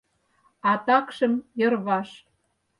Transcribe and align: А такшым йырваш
А 0.69 0.71
такшым 0.85 1.33
йырваш 1.59 2.09